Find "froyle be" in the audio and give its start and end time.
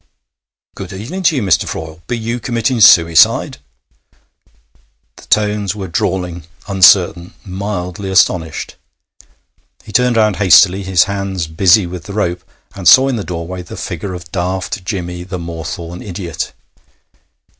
1.69-2.17